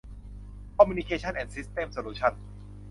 [0.77, 2.33] คอมมิวนิเคชั่น แอนด์ ซิสเต็มส์ โซลูชั่น